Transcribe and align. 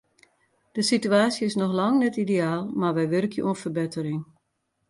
De 0.71 0.81
situaasje 0.81 1.45
is 1.45 1.55
noch 1.59 1.71
lang 1.79 1.95
net 2.03 2.15
ideaal, 2.23 2.63
mar 2.79 2.95
wy 2.97 3.05
wurkje 3.13 3.41
oan 3.47 3.61
ferbettering. 3.63 4.21